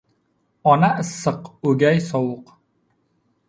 [0.75, 2.45] •Ona― issiq, o‘gay― sovuq.